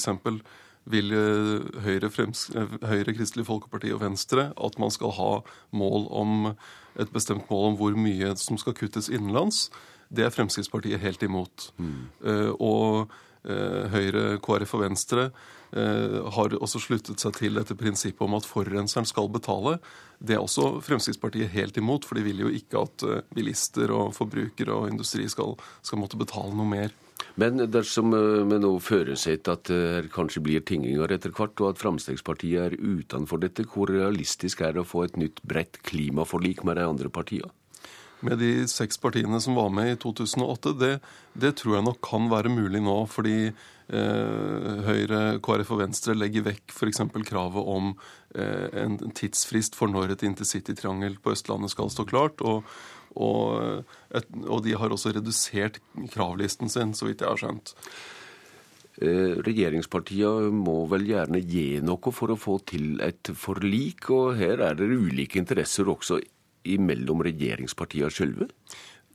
vil 0.90 1.12
eh, 1.12 1.80
Høyre, 1.84 2.10
Frems, 2.10 2.48
eh, 2.56 2.76
Høyre, 2.88 3.14
Kristelig 3.16 3.46
Folkeparti 3.48 3.92
og 3.92 4.00
Venstre 4.04 4.50
at 4.56 4.78
man 4.80 4.92
skal 4.94 5.12
ha 5.18 5.30
mål 5.76 6.06
om, 6.08 6.52
et 6.98 7.12
bestemt 7.12 7.50
mål 7.50 7.72
om 7.72 7.80
hvor 7.80 7.96
mye 7.98 8.34
som 8.40 8.58
skal 8.58 8.76
kuttes 8.78 9.10
innenlands. 9.12 9.68
Det 10.10 10.24
er 10.24 10.34
Fremskrittspartiet 10.34 11.02
helt 11.04 11.22
imot. 11.22 11.70
Mm. 11.78 12.10
Og 12.58 13.12
Høyre, 13.46 14.40
KrF 14.42 14.74
og 14.74 14.82
Venstre 14.82 15.28
har 15.70 16.54
også 16.58 16.80
sluttet 16.82 17.22
seg 17.22 17.36
til 17.36 17.58
dette 17.58 17.76
prinsippet 17.78 18.24
om 18.26 18.34
at 18.34 18.48
forurenseren 18.48 19.06
skal 19.06 19.30
betale. 19.30 19.76
Det 20.20 20.36
er 20.36 20.42
også 20.42 20.82
Fremskrittspartiet 20.84 21.52
helt 21.54 21.78
imot, 21.80 22.04
for 22.04 22.18
de 22.18 22.24
vil 22.26 22.42
jo 22.44 22.50
ikke 22.52 22.82
at 22.84 23.04
eh, 23.08 23.22
bilister 23.32 23.92
og 23.94 24.12
forbrukere 24.16 24.74
og 24.76 24.90
industri 24.92 25.24
skal, 25.32 25.54
skal 25.80 26.02
måtte 26.02 26.20
betale 26.20 26.52
noe 26.56 26.68
mer. 26.68 26.92
Men 27.40 27.62
dersom 27.72 28.12
eh, 28.16 28.42
vi 28.50 28.58
nå 28.60 28.74
føresetter 28.84 29.56
at 29.56 29.70
det 29.70 30.12
kanskje 30.12 30.44
blir 30.44 30.66
tinginger 30.66 31.16
etter 31.16 31.32
hvert, 31.32 31.56
og 31.62 31.72
at 31.72 31.80
Fremskrittspartiet 31.80 32.66
er 32.66 32.76
utenfor 32.76 33.40
dette, 33.40 33.64
hvor 33.72 33.88
realistisk 33.92 34.60
er 34.60 34.76
det 34.76 34.84
å 34.84 34.90
få 34.90 35.06
et 35.06 35.16
nytt 35.20 35.40
bredt 35.40 35.80
klimaforlik 35.88 36.66
med 36.68 36.76
de 36.76 36.84
andre 36.90 37.12
partiene? 37.12 37.54
Med 38.26 38.40
de 38.42 38.52
seks 38.68 39.00
partiene 39.00 39.40
som 39.42 39.56
var 39.58 39.70
med 39.74 39.92
i 39.92 39.98
2008, 40.00 40.74
det, 40.80 40.92
det 41.32 41.54
tror 41.60 41.78
jeg 41.78 41.86
nok 41.86 42.00
kan 42.04 42.28
være 42.32 42.52
mulig 42.52 42.82
nå. 42.84 42.96
Fordi 43.10 43.36
eh, 43.48 44.84
Høyre, 44.86 45.22
KrF 45.44 45.74
og 45.76 45.82
Venstre 45.82 46.16
legger 46.18 46.46
vekk 46.50 46.74
f.eks. 46.74 47.02
kravet 47.28 47.74
om 47.74 47.92
eh, 48.34 48.68
en 48.84 48.98
tidsfrist 49.16 49.78
for 49.78 49.92
når 49.92 50.14
et 50.14 50.24
intercitytriangel 50.28 51.20
på 51.22 51.34
Østlandet 51.34 51.72
skal 51.74 51.92
stå 51.92 52.06
klart. 52.10 52.44
Og, 52.44 52.64
og, 53.16 53.84
et, 54.14 54.30
og 54.46 54.64
de 54.66 54.76
har 54.78 54.92
også 54.92 55.14
redusert 55.16 55.80
kravlisten 56.12 56.72
sin, 56.72 56.96
så 56.96 57.08
vidt 57.08 57.24
jeg 57.24 57.32
har 57.32 57.40
skjønt. 57.40 57.74
Eh, 59.00 59.38
regjeringspartiene 59.46 60.50
må 60.52 60.82
vel 60.90 61.06
gjerne 61.08 61.40
gi 61.40 61.78
noe 61.80 62.12
for 62.12 62.34
å 62.34 62.36
få 62.36 62.58
til 62.68 63.00
et 63.00 63.32
forlik, 63.32 64.10
og 64.12 64.34
her 64.36 64.60
er 64.66 64.76
det 64.76 64.90
ulike 64.92 65.40
interesser 65.40 65.88
også 65.88 66.20
imellom 66.68 67.22
regjeringspartiene 67.26 68.12
sjølve? 68.14 68.50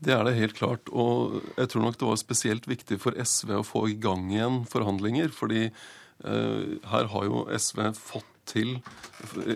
Det 0.05 0.13
er 0.13 0.25
det 0.27 0.35
helt 0.37 0.57
klart. 0.57 0.89
Og 0.91 1.39
jeg 1.55 1.71
tror 1.71 1.85
nok 1.85 1.99
det 1.99 2.09
var 2.09 2.19
spesielt 2.19 2.67
viktig 2.69 2.99
for 3.01 3.15
SV 3.15 3.59
å 3.59 3.65
få 3.65 3.85
i 3.91 3.97
gang 3.99 4.27
igjen 4.33 4.63
forhandlinger. 4.69 5.31
Fordi 5.35 5.67
eh, 5.69 6.63
her 6.91 7.11
har 7.13 7.27
jo 7.29 7.45
SV 7.55 7.87
fått 7.97 8.31
til 8.45 8.75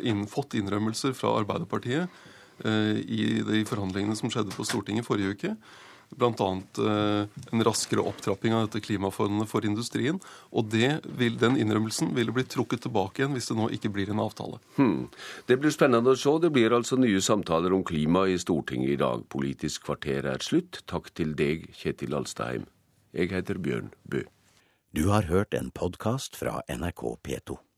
inn, 0.01 0.25
fått 0.29 0.55
innrømmelser 0.57 1.13
fra 1.17 1.35
Arbeiderpartiet 1.41 2.09
eh, 2.65 2.97
i 3.03 3.21
de 3.45 3.61
forhandlingene 3.69 4.17
som 4.17 4.31
skjedde 4.33 4.55
på 4.55 4.65
Stortinget 4.67 5.07
forrige 5.07 5.35
uke. 5.35 5.53
Bl.a. 6.15 6.49
Eh, 6.77 7.27
en 7.51 7.63
raskere 7.63 8.01
opptrapping 8.01 8.55
av 8.55 8.67
dette 8.67 8.81
klimafondet 8.85 9.49
for 9.49 9.65
industrien. 9.65 10.19
Og 10.51 10.73
vil, 10.73 11.37
den 11.39 11.59
innrømmelsen 11.59 12.13
ville 12.17 12.33
blitt 12.35 12.51
trukket 12.53 12.83
tilbake 12.87 13.23
igjen 13.23 13.37
hvis 13.37 13.51
det 13.51 13.59
nå 13.59 13.69
ikke 13.75 13.93
blir 13.93 14.11
en 14.13 14.23
avtale. 14.23 14.59
Hmm. 14.79 15.07
Det 15.49 15.59
blir 15.61 15.73
spennende 15.75 16.15
å 16.15 16.19
se. 16.19 16.35
Det 16.41 16.51
blir 16.55 16.75
altså 16.75 16.99
nye 16.99 17.21
samtaler 17.23 17.75
om 17.75 17.85
klima 17.85 18.25
i 18.29 18.39
Stortinget 18.41 18.95
i 18.95 18.99
dag. 18.99 19.23
Politisk 19.29 19.87
kvarter 19.89 20.27
er 20.33 20.43
slutt. 20.45 20.83
Takk 20.89 21.13
til 21.17 21.37
deg, 21.37 21.69
Kjetil 21.77 22.17
Alstheim. 22.17 22.67
Jeg 23.13 23.33
heter 23.33 23.61
Bjørn 23.61 23.93
Bø. 24.09 24.25
Du 24.93 25.09
har 25.13 25.29
hørt 25.29 25.53
en 25.53 25.69
podkast 25.69 26.37
fra 26.37 26.61
NRK 26.65 27.03
P2. 27.21 27.59